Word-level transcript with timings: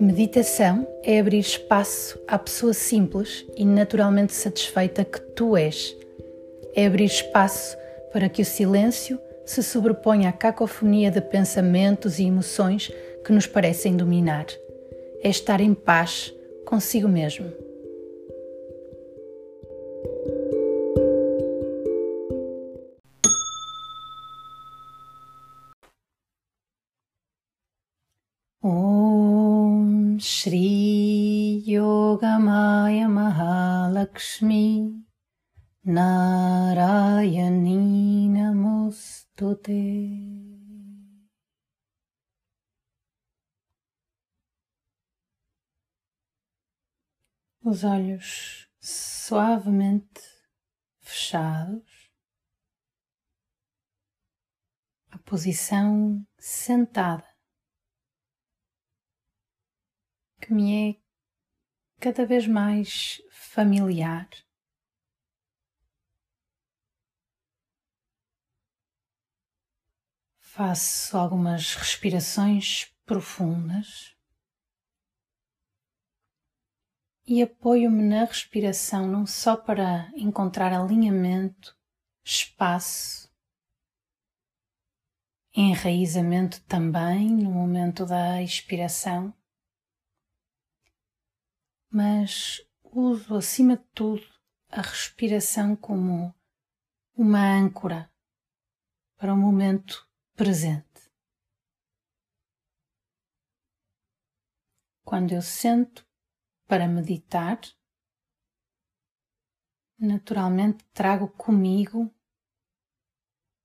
Meditação 0.00 0.88
é 1.04 1.20
abrir 1.20 1.40
espaço 1.40 2.18
à 2.26 2.38
pessoa 2.38 2.72
simples 2.72 3.44
e 3.54 3.66
naturalmente 3.66 4.32
satisfeita 4.32 5.04
que 5.04 5.20
tu 5.20 5.54
és. 5.54 5.94
É 6.74 6.86
abrir 6.86 7.04
espaço 7.04 7.76
para 8.10 8.26
que 8.26 8.40
o 8.40 8.44
silêncio 8.46 9.20
se 9.44 9.62
sobreponha 9.62 10.30
à 10.30 10.32
cacofonia 10.32 11.10
de 11.10 11.20
pensamentos 11.20 12.18
e 12.18 12.24
emoções 12.24 12.90
que 13.22 13.30
nos 13.30 13.46
parecem 13.46 13.94
dominar. 13.94 14.46
É 15.22 15.28
estar 15.28 15.60
em 15.60 15.74
paz 15.74 16.32
consigo 16.64 17.06
mesmo. 17.06 17.52
Shri 30.20 31.64
Yogamaya 31.66 33.08
Mahalakshmi 33.08 35.00
Narayani 35.86 37.78
Namostute 38.28 39.80
Os 47.64 47.82
olhos 47.84 48.68
suavemente 48.78 50.20
fechados, 51.00 52.10
a 55.10 55.18
posição 55.18 56.26
sentada 56.38 57.29
que 60.40 60.52
me 60.52 60.90
é 60.90 61.00
cada 62.00 62.24
vez 62.24 62.46
mais 62.46 63.22
familiar. 63.30 64.28
Faço 70.40 71.16
algumas 71.16 71.74
respirações 71.74 72.92
profundas 73.04 74.16
e 77.26 77.42
apoio-me 77.42 78.02
na 78.02 78.24
respiração 78.24 79.06
não 79.06 79.24
só 79.24 79.56
para 79.56 80.10
encontrar 80.16 80.72
alinhamento, 80.72 81.76
espaço, 82.24 83.30
enraizamento 85.54 86.60
também 86.62 87.30
no 87.30 87.50
momento 87.50 88.04
da 88.04 88.42
expiração, 88.42 89.32
mas 91.90 92.62
uso 92.84 93.34
acima 93.34 93.76
de 93.76 93.84
tudo 93.92 94.24
a 94.68 94.80
respiração 94.80 95.74
como 95.74 96.32
uma 97.16 97.56
âncora 97.56 98.10
para 99.16 99.34
o 99.34 99.36
momento 99.36 100.08
presente. 100.34 101.10
Quando 105.04 105.32
eu 105.32 105.42
sento 105.42 106.06
para 106.66 106.86
meditar, 106.86 107.60
naturalmente 109.98 110.84
trago 110.94 111.28
comigo 111.28 112.14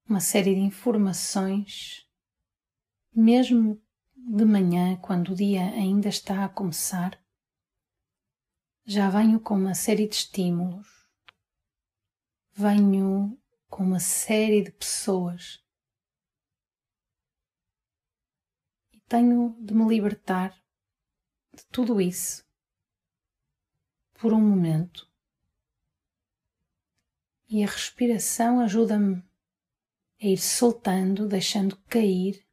uma 0.09 0.19
série 0.19 0.55
de 0.55 0.61
informações, 0.61 2.09
mesmo 3.13 3.81
de 4.15 4.43
manhã, 4.43 4.97
quando 4.97 5.29
o 5.29 5.35
dia 5.35 5.65
ainda 5.69 6.09
está 6.09 6.43
a 6.43 6.49
começar 6.49 7.23
já 8.85 9.09
venho 9.09 9.39
com 9.39 9.55
uma 9.55 9.73
série 9.73 10.07
de 10.07 10.15
estímulos, 10.15 10.87
venho 12.53 13.35
com 13.67 13.83
uma 13.83 13.99
série 13.99 14.61
de 14.61 14.71
pessoas 14.71 15.59
e 18.93 18.99
tenho 19.01 19.57
de 19.59 19.73
me 19.73 19.87
libertar 19.87 20.51
de 21.51 21.65
tudo 21.71 21.99
isso 21.99 22.45
por 24.13 24.31
um 24.31 24.41
momento. 24.41 25.09
E 27.49 27.63
a 27.63 27.67
respiração 27.67 28.59
ajuda-me 28.59 29.23
a 30.21 30.25
ir 30.27 30.37
soltando, 30.37 31.27
deixando 31.27 31.75
cair 31.87 32.45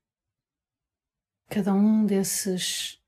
cada 1.49 1.75
um 1.75 2.07
desses 2.07 3.02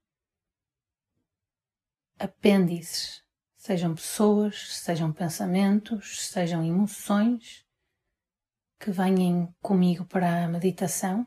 apêndices, 2.18 3.22
sejam 3.56 3.94
pessoas, 3.94 4.76
sejam 4.76 5.12
pensamentos, 5.12 6.28
sejam 6.28 6.64
emoções 6.64 7.64
que 8.78 8.90
venham 8.90 9.54
comigo 9.62 10.04
para 10.04 10.44
a 10.44 10.48
meditação. 10.48 11.26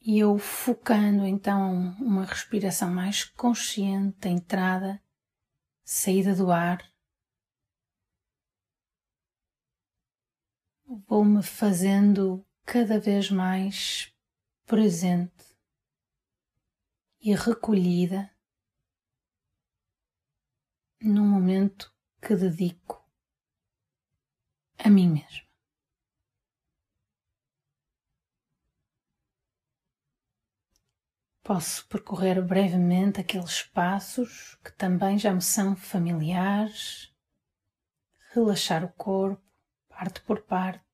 E 0.00 0.18
eu 0.18 0.38
focando 0.38 1.26
então 1.26 1.94
uma 2.00 2.24
respiração 2.24 2.90
mais 2.90 3.22
consciente, 3.22 4.28
entrada, 4.28 5.00
saída 5.84 6.34
do 6.34 6.50
ar, 6.50 6.90
vou-me 11.06 11.42
fazendo 11.42 12.44
cada 12.64 12.98
vez 12.98 13.30
mais 13.30 14.10
presente 14.64 15.49
e 17.20 17.34
recolhida 17.34 18.34
num 21.02 21.26
momento 21.26 21.94
que 22.20 22.34
dedico 22.34 23.04
a 24.78 24.88
mim 24.88 25.08
mesma. 25.10 25.48
Posso 31.42 31.86
percorrer 31.88 32.40
brevemente 32.46 33.20
aqueles 33.20 33.62
passos 33.62 34.54
que 34.64 34.72
também 34.72 35.18
já 35.18 35.34
me 35.34 35.42
são 35.42 35.74
familiares, 35.74 37.12
relaxar 38.32 38.84
o 38.84 38.92
corpo, 38.92 39.42
parte 39.88 40.20
por 40.22 40.42
parte, 40.42 40.84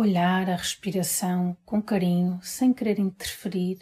olhar 0.00 0.48
a 0.48 0.54
respiração 0.54 1.56
com 1.64 1.82
carinho, 1.82 2.40
sem 2.40 2.72
querer 2.72 3.00
interferir. 3.00 3.80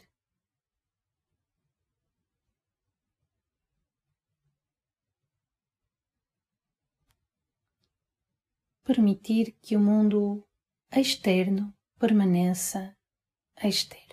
Permitir 8.82 9.52
que 9.60 9.76
o 9.76 9.80
mundo 9.80 10.42
externo 10.90 11.74
permaneça 11.98 12.96
externo. 13.62 14.05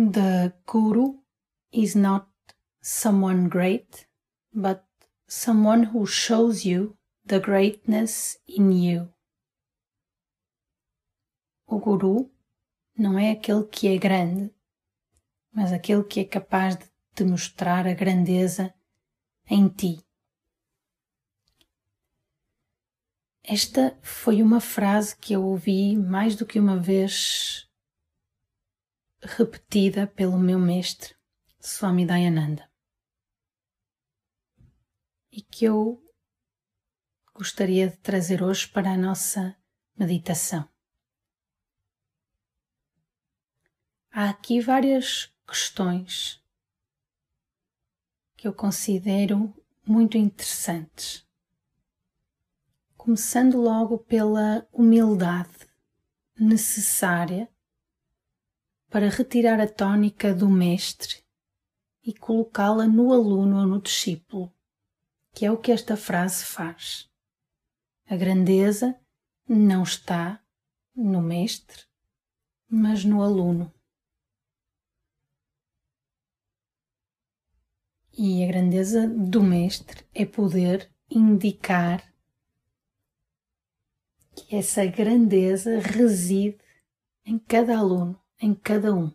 The 0.00 0.52
guru 0.64 1.22
is 1.72 1.96
not 1.96 2.28
someone 2.80 3.48
great, 3.48 4.06
but 4.54 4.84
someone 5.26 5.86
who 5.92 6.06
shows 6.06 6.64
you 6.64 6.96
the 7.26 7.40
greatness 7.40 8.38
in 8.46 8.70
you. 8.70 9.12
O 11.66 11.80
guru 11.80 12.30
não 12.96 13.18
é 13.18 13.32
aquele 13.32 13.64
que 13.64 13.88
é 13.88 13.98
grande, 13.98 14.54
mas 15.52 15.72
aquele 15.72 16.04
que 16.04 16.20
é 16.20 16.24
capaz 16.24 16.76
de 16.76 16.88
te 17.16 17.24
mostrar 17.24 17.84
a 17.84 17.92
grandeza 17.92 18.72
em 19.50 19.68
ti. 19.68 19.98
Esta 23.42 23.98
foi 24.00 24.42
uma 24.42 24.60
frase 24.60 25.16
que 25.16 25.32
eu 25.32 25.42
ouvi 25.42 25.96
mais 25.96 26.36
do 26.36 26.46
que 26.46 26.60
uma 26.60 26.78
vez 26.78 27.67
repetida 29.20 30.06
pelo 30.06 30.38
meu 30.38 30.58
mestre, 30.58 31.14
Swami 31.60 32.06
Dayananda, 32.06 32.70
e 35.30 35.42
que 35.42 35.64
eu 35.64 36.02
gostaria 37.34 37.88
de 37.88 37.96
trazer 37.98 38.42
hoje 38.42 38.68
para 38.68 38.92
a 38.92 38.96
nossa 38.96 39.56
meditação. 39.96 40.68
há 44.18 44.30
aqui 44.30 44.60
várias 44.60 45.32
questões 45.46 46.42
que 48.36 48.48
eu 48.48 48.52
considero 48.52 49.54
muito 49.86 50.18
interessantes. 50.18 51.24
Começando 52.96 53.56
logo 53.60 53.96
pela 53.96 54.66
humildade 54.72 55.68
necessária 56.36 57.48
para 58.88 59.08
retirar 59.08 59.60
a 59.60 59.68
tônica 59.68 60.34
do 60.34 60.48
mestre 60.48 61.22
e 62.02 62.12
colocá-la 62.12 62.86
no 62.86 63.12
aluno 63.12 63.60
ou 63.60 63.66
no 63.66 63.82
discípulo, 63.82 64.52
que 65.34 65.44
é 65.44 65.52
o 65.52 65.58
que 65.58 65.70
esta 65.70 65.96
frase 65.96 66.44
faz. 66.44 67.08
A 68.06 68.16
grandeza 68.16 68.98
não 69.46 69.82
está 69.82 70.42
no 70.96 71.20
mestre, 71.20 71.84
mas 72.68 73.04
no 73.04 73.22
aluno. 73.22 73.72
E 78.16 78.42
a 78.42 78.48
grandeza 78.48 79.06
do 79.06 79.42
mestre 79.42 80.04
é 80.12 80.26
poder 80.26 80.90
indicar 81.10 82.12
que 84.34 84.56
essa 84.56 84.84
grandeza 84.86 85.78
reside 85.78 86.58
em 87.24 87.38
cada 87.38 87.76
aluno, 87.76 88.20
em 88.40 88.54
cada 88.54 88.94
um. 88.94 89.14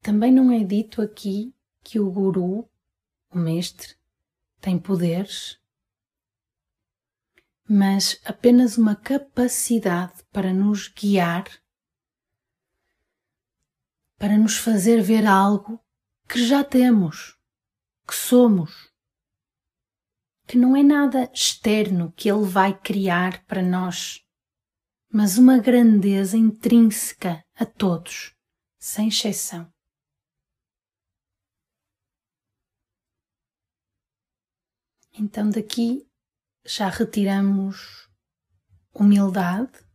Também 0.00 0.32
não 0.32 0.50
é 0.52 0.62
dito 0.62 1.00
aqui 1.00 1.54
que 1.82 1.98
o 1.98 2.10
guru, 2.10 2.68
o 3.30 3.38
mestre, 3.38 3.96
tem 4.60 4.78
poderes, 4.78 5.60
mas 7.68 8.20
apenas 8.24 8.76
uma 8.76 8.94
capacidade 8.94 10.22
para 10.32 10.52
nos 10.52 10.88
guiar 10.88 11.44
para 14.24 14.38
nos 14.38 14.56
fazer 14.56 15.02
ver 15.02 15.26
algo 15.26 15.78
que 16.26 16.42
já 16.42 16.64
temos, 16.64 17.38
que 18.06 18.14
somos, 18.14 18.90
que 20.46 20.56
não 20.56 20.74
é 20.74 20.82
nada 20.82 21.30
externo 21.30 22.10
que 22.16 22.30
Ele 22.30 22.44
vai 22.46 22.72
criar 22.72 23.44
para 23.44 23.62
nós, 23.62 24.23
mas 25.16 25.38
uma 25.38 25.58
grandeza 25.58 26.36
intrínseca 26.36 27.40
a 27.54 27.64
todos, 27.64 28.34
sem 28.80 29.06
exceção. 29.06 29.72
Então 35.12 35.50
daqui 35.50 36.04
já 36.66 36.88
retiramos 36.88 38.10
humildade 38.92 39.86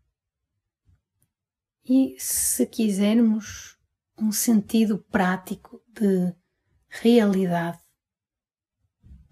e, 1.84 2.18
se 2.18 2.66
quisermos, 2.66 3.78
um 4.18 4.32
sentido 4.32 5.04
prático 5.12 5.84
de 5.90 6.34
realidade, 6.88 7.84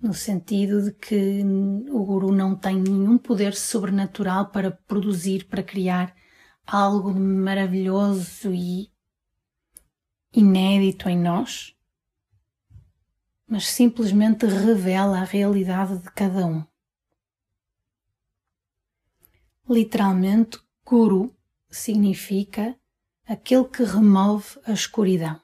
no 0.07 0.13
sentido 0.13 0.83
de 0.83 0.91
que 0.93 1.43
o 1.91 2.05
guru 2.05 2.31
não 2.31 2.55
tem 2.55 2.81
nenhum 2.81 3.17
poder 3.17 3.53
sobrenatural 3.53 4.47
para 4.51 4.71
produzir, 4.71 5.45
para 5.47 5.61
criar 5.61 6.15
algo 6.65 7.13
maravilhoso 7.13 8.53
e 8.53 8.89
inédito 10.31 11.09
em 11.09 11.19
nós, 11.19 11.75
mas 13.45 13.67
simplesmente 13.67 14.45
revela 14.45 15.19
a 15.19 15.25
realidade 15.25 15.97
de 15.97 16.09
cada 16.11 16.45
um. 16.45 16.65
Literalmente, 19.69 20.57
guru 20.85 21.35
significa 21.69 22.77
aquele 23.25 23.65
que 23.65 23.83
remove 23.83 24.57
a 24.65 24.71
escuridão, 24.71 25.41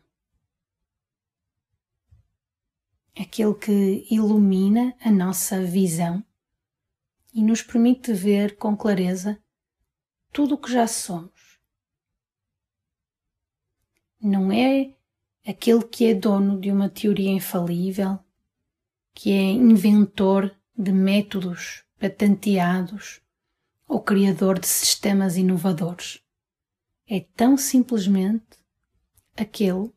aquele 3.19 3.53
que 3.53 4.07
ilumina 4.09 4.95
a 4.99 5.11
nossa 5.11 5.63
visão 5.63 6.23
e 7.33 7.43
nos 7.43 7.61
permite 7.61 8.13
ver 8.13 8.57
com 8.57 8.75
clareza 8.75 9.41
tudo 10.31 10.55
o 10.55 10.57
que 10.57 10.71
já 10.71 10.87
somos. 10.87 11.59
Não 14.21 14.51
é 14.51 14.93
aquele 15.45 15.83
que 15.83 16.05
é 16.05 16.13
dono 16.13 16.59
de 16.59 16.71
uma 16.71 16.89
teoria 16.89 17.31
infalível, 17.31 18.19
que 19.13 19.31
é 19.31 19.51
inventor 19.51 20.55
de 20.75 20.91
métodos 20.91 21.83
patenteados 21.99 23.21
ou 23.87 24.01
criador 24.01 24.59
de 24.59 24.67
sistemas 24.67 25.37
inovadores 25.37 26.23
é 27.07 27.19
tão 27.35 27.57
simplesmente 27.57 28.57
aquele 29.35 29.91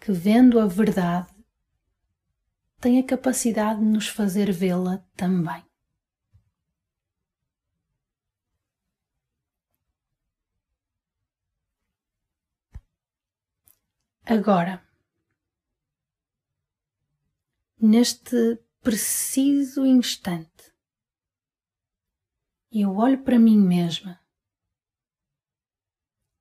que, 0.00 0.12
vendo 0.12 0.58
a 0.58 0.66
verdade, 0.66 1.33
tem 2.84 3.00
a 3.00 3.02
capacidade 3.02 3.80
de 3.80 3.86
nos 3.86 4.08
fazer 4.08 4.52
vê-la 4.52 4.98
também. 5.16 5.64
Agora, 14.26 14.86
neste 17.80 18.62
preciso 18.82 19.86
instante, 19.86 20.74
eu 22.70 22.94
olho 22.96 23.24
para 23.24 23.38
mim 23.38 23.56
mesma 23.56 24.20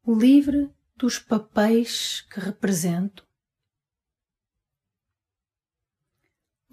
livre 0.05 0.69
dos 0.97 1.19
papéis 1.19 2.19
que 2.19 2.41
represento, 2.41 3.25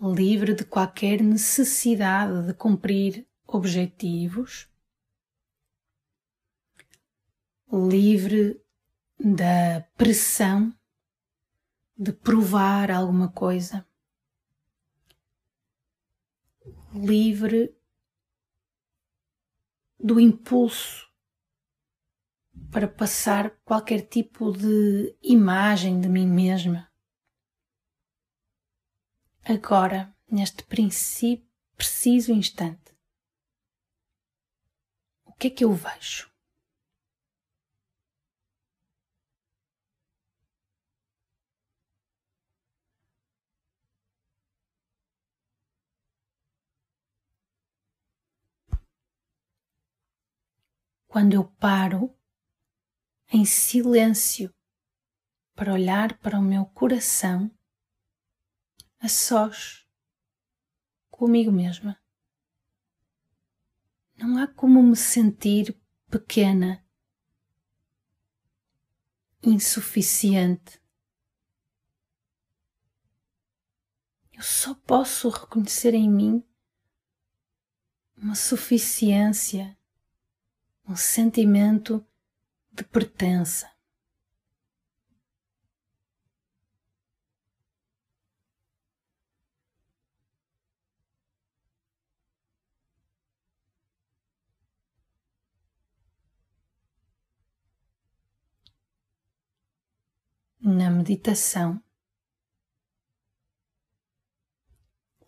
livre 0.01 0.55
de 0.55 0.65
qualquer 0.65 1.23
necessidade 1.23 2.47
de 2.47 2.55
cumprir 2.55 3.27
objetivos, 3.47 4.69
livre 7.71 8.63
da 9.19 9.83
pressão 9.97 10.75
de 11.97 12.13
provar 12.13 12.91
alguma 12.91 13.31
coisa, 13.31 13.87
livre 16.95 17.77
do 19.99 20.19
impulso 20.19 21.11
para 22.71 22.89
passar 22.89 23.51
qualquer 23.65 24.07
tipo 24.07 24.51
de 24.51 25.15
imagem 25.23 26.01
de 26.01 26.09
mim 26.09 26.27
mesma. 26.27 26.90
Agora, 29.53 30.15
neste 30.31 30.63
princípio, 30.63 31.45
preciso 31.77 32.31
instante, 32.31 32.97
o 35.25 35.33
que 35.33 35.49
é 35.49 35.51
que 35.51 35.65
eu 35.65 35.73
vejo? 35.73 36.31
Quando 51.09 51.35
eu 51.35 51.43
paro 51.43 52.17
em 53.33 53.45
silêncio 53.45 54.55
para 55.57 55.73
olhar 55.73 56.17
para 56.19 56.39
o 56.39 56.43
meu 56.43 56.67
coração 56.67 57.51
a 59.01 59.09
sós 59.09 59.87
comigo 61.11 61.51
mesma. 61.51 62.01
Não 64.17 64.37
há 64.37 64.47
como 64.47 64.83
me 64.83 64.95
sentir 64.95 65.75
pequena, 66.11 66.85
insuficiente. 69.43 70.81
Eu 74.33 74.43
só 74.43 74.75
posso 74.75 75.29
reconhecer 75.31 75.95
em 75.95 76.09
mim 76.09 76.45
uma 78.17 78.35
suficiência, 78.35 79.79
um 80.87 80.97
sentimento 80.97 82.07
de 82.71 82.85
pertença. 82.85 83.70
Na 100.63 100.91
meditação, 100.91 101.83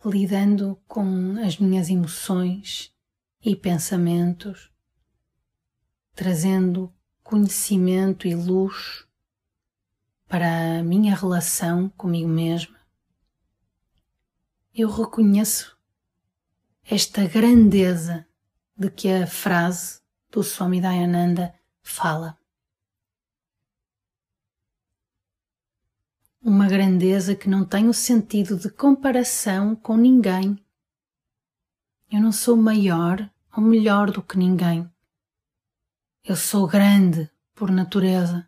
lidando 0.05 0.79
com 0.87 1.43
as 1.43 1.57
minhas 1.57 1.89
emoções 1.89 2.95
e 3.43 3.55
pensamentos, 3.55 4.71
trazendo 6.13 6.93
conhecimento 7.23 8.27
e 8.27 8.35
luz 8.35 9.07
para 10.27 10.77
a 10.79 10.83
minha 10.83 11.15
relação 11.15 11.89
comigo 11.89 12.29
mesma, 12.29 12.79
eu 14.71 14.87
reconheço 14.87 15.75
esta 16.83 17.27
grandeza 17.27 18.27
de 18.77 18.91
que 18.91 19.09
a 19.09 19.25
frase 19.25 19.99
do 20.29 20.43
Swami 20.43 20.79
Dayananda 20.79 21.55
fala. 21.81 22.37
Uma 26.45 26.67
grandeza 26.67 27.37
que 27.37 27.47
não 27.47 27.63
tem 27.63 27.87
o 27.87 27.93
sentido 27.93 28.57
de 28.57 28.69
comparação 28.69 29.77
com 29.77 29.95
ninguém. 29.95 30.61
Eu 32.11 32.19
não 32.19 32.33
sou 32.33 32.57
maior 32.57 33.31
ou 33.55 33.63
melhor 33.63 34.11
do 34.11 34.21
que 34.21 34.37
ninguém. 34.37 34.91
Eu 36.21 36.35
sou 36.35 36.67
grande 36.67 37.31
por 37.55 37.71
natureza, 37.71 38.45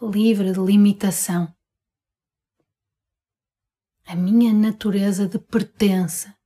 livre 0.00 0.52
de 0.52 0.60
limitação. 0.60 1.52
A 4.06 4.14
minha 4.14 4.52
natureza 4.52 5.26
de 5.26 5.40
pertença 5.40 6.36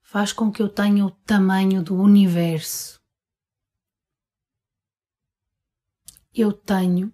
faz 0.00 0.32
com 0.32 0.52
que 0.52 0.62
eu 0.62 0.68
tenha 0.68 1.04
o 1.04 1.10
tamanho 1.10 1.82
do 1.82 2.00
universo. 2.00 3.02
Eu 6.32 6.52
tenho 6.52 7.12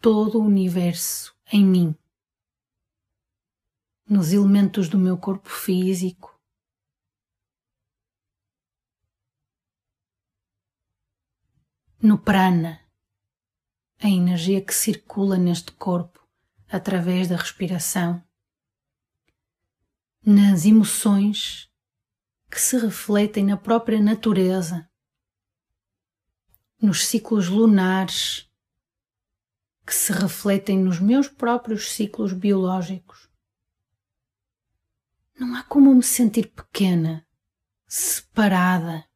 todo 0.00 0.38
o 0.38 0.44
universo 0.44 1.36
em 1.52 1.64
mim, 1.64 1.96
nos 4.08 4.32
elementos 4.32 4.88
do 4.88 4.98
meu 4.98 5.18
corpo 5.18 5.48
físico. 5.48 6.38
No 12.00 12.16
prana, 12.16 12.80
a 13.98 14.08
energia 14.08 14.64
que 14.64 14.72
circula 14.72 15.36
neste 15.36 15.72
corpo 15.72 16.24
através 16.68 17.28
da 17.28 17.36
respiração. 17.36 18.24
Nas 20.24 20.64
emoções 20.64 21.68
que 22.48 22.60
se 22.60 22.78
refletem 22.78 23.44
na 23.44 23.56
própria 23.56 24.00
natureza, 24.00 24.88
nos 26.80 27.06
ciclos 27.06 27.48
lunares 27.48 28.47
que 29.88 29.94
se 29.94 30.12
refletem 30.12 30.78
nos 30.78 31.00
meus 31.00 31.28
próprios 31.28 31.92
ciclos 31.92 32.34
biológicos. 32.34 33.26
Não 35.40 35.56
há 35.56 35.62
como 35.62 35.94
me 35.94 36.02
sentir 36.02 36.48
pequena, 36.48 37.26
separada 37.86 39.06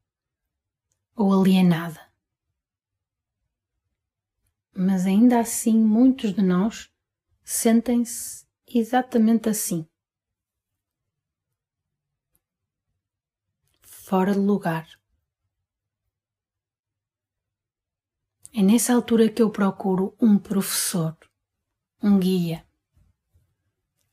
ou 1.14 1.38
alienada. 1.38 2.00
Mas 4.74 5.04
ainda 5.04 5.40
assim, 5.40 5.78
muitos 5.78 6.32
de 6.32 6.40
nós 6.40 6.90
sentem-se 7.44 8.46
exatamente 8.66 9.50
assim. 9.50 9.86
fora 13.82 14.32
de 14.32 14.40
lugar. 14.40 15.01
É 18.54 18.60
nessa 18.60 18.92
altura 18.92 19.30
que 19.30 19.40
eu 19.40 19.48
procuro 19.48 20.14
um 20.20 20.36
professor, 20.36 21.16
um 22.02 22.18
guia, 22.18 22.66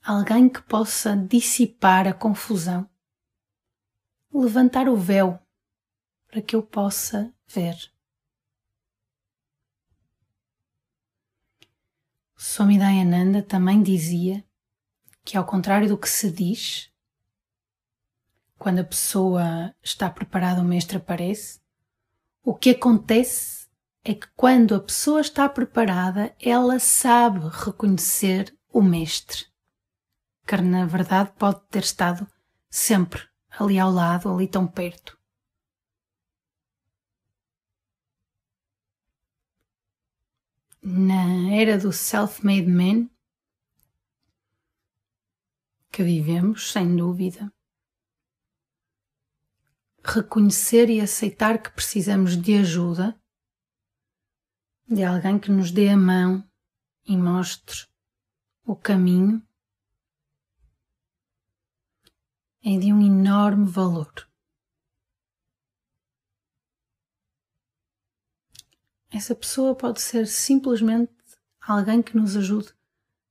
alguém 0.01 0.47
que 0.47 0.61
possa 0.61 1.13
dissipar 1.13 2.07
a 2.07 2.13
confusão, 2.13 2.89
levantar 4.33 4.87
o 4.87 4.95
véu 4.95 5.37
para 6.27 6.41
que 6.41 6.55
eu 6.55 6.63
possa 6.63 7.33
ver. 7.47 7.91
Swami 12.37 12.79
Dayananda 12.79 13.43
também 13.43 13.83
dizia 13.83 14.45
que, 15.25 15.35
ao 15.35 15.45
contrário 15.45 15.89
do 15.89 15.97
que 15.97 16.07
se 16.07 16.31
diz, 16.31 16.89
quando 18.57 18.79
a 18.79 18.85
pessoa 18.85 19.75
está 19.83 20.09
preparada, 20.09 20.61
o 20.61 20.65
mestre 20.65 20.95
aparece. 20.95 21.59
O 22.41 22.55
que 22.55 22.69
acontece 22.69 23.58
é 24.09 24.15
que 24.15 24.27
quando 24.35 24.73
a 24.73 24.79
pessoa 24.79 25.21
está 25.21 25.47
preparada, 25.47 26.35
ela 26.41 26.79
sabe 26.79 27.41
reconhecer 27.47 28.57
o 28.73 28.81
mestre, 28.81 29.45
que 30.47 30.57
na 30.57 30.87
verdade 30.87 31.31
pode 31.37 31.61
ter 31.67 31.83
estado 31.83 32.27
sempre 32.71 33.21
ali 33.51 33.77
ao 33.77 33.91
lado, 33.91 34.33
ali 34.33 34.47
tão 34.47 34.65
perto. 34.65 35.15
Na 40.81 41.53
era 41.53 41.77
do 41.77 41.93
self-made 41.93 42.65
man 42.65 43.07
que 45.91 46.01
vivemos, 46.01 46.71
sem 46.71 46.95
dúvida, 46.95 47.53
reconhecer 50.03 50.89
e 50.89 50.99
aceitar 50.99 51.61
que 51.61 51.69
precisamos 51.69 52.35
de 52.35 52.57
ajuda, 52.57 53.15
de 54.89 55.03
alguém 55.03 55.37
que 55.37 55.51
nos 55.51 55.69
dê 55.71 55.89
a 55.89 55.97
mão 55.97 56.43
e 57.05 57.15
mostre 57.15 57.87
o 58.65 58.75
caminho, 58.75 59.45
é 62.63 62.75
de 62.75 62.91
um 62.91 62.99
enorme 62.99 63.69
valor. 63.69 64.27
Essa 69.11 69.35
pessoa 69.35 69.75
pode 69.75 70.01
ser 70.01 70.25
simplesmente 70.25 71.13
alguém 71.61 72.01
que 72.01 72.17
nos 72.17 72.35
ajude 72.35 72.73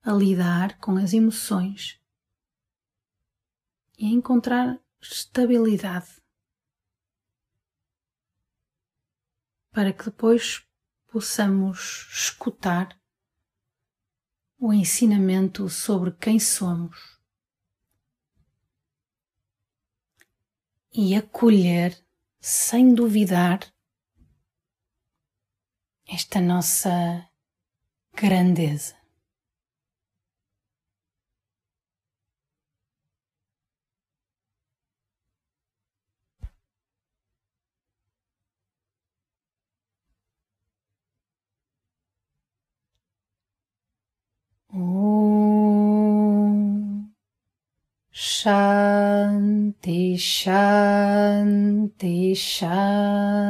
a 0.03 0.13
lidar 0.13 0.79
com 0.79 0.97
as 0.97 1.13
emoções 1.13 2.01
e 3.99 4.07
a 4.07 4.11
encontrar 4.11 4.81
estabilidade 5.01 6.23
para 9.73 9.93
que 9.93 10.05
depois 10.05 10.68
possamos 11.11 12.09
escutar 12.13 12.99
o 14.59 14.73
ensinamento 14.73 15.69
sobre 15.69 16.13
quem 16.13 16.39
somos 16.39 17.19
e 20.93 21.15
acolher 21.15 21.97
sem 22.41 22.95
duvidar 22.95 23.61
esta 26.09 26.41
nossa 26.41 27.29
grandeza. 28.15 28.99
Om 44.71 45.69
Shanti 48.41 50.17
Shanti 50.17 52.37
Shanti 52.37 53.49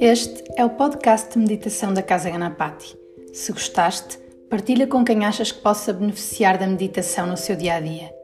Este 0.00 0.42
é 0.56 0.64
o 0.64 0.70
podcast 0.70 1.30
de 1.30 1.38
meditação 1.38 1.94
da 1.94 2.02
Casa 2.02 2.28
Ganapati. 2.28 2.98
Se 3.32 3.52
gostaste, 3.52 4.21
partilha 4.52 4.86
com 4.86 5.02
quem 5.02 5.24
achas 5.24 5.50
que 5.50 5.62
possa 5.62 5.94
beneficiar 5.94 6.58
da 6.58 6.66
meditação 6.66 7.26
no 7.26 7.38
seu 7.38 7.56
dia 7.56 7.76
a 7.76 7.80
dia. 7.80 8.14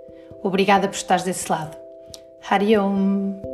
Obrigada 0.43 0.87
por 0.87 0.95
estares 0.95 1.25
desse 1.25 1.51
lado. 1.51 1.75
Hari 2.51 2.77
Om. 2.77 3.48